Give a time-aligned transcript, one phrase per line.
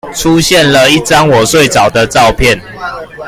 [0.15, 2.59] 出現了一張我睡著的照片